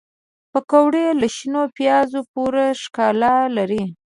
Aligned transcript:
پکورې 0.51 1.05
له 1.19 1.27
شنو 1.35 1.61
پیازو 1.77 2.19
پوره 2.31 2.65
ښکلا 2.81 3.35
لري 3.57 3.83